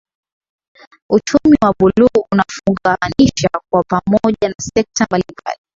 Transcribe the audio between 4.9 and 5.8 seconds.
mbalimbali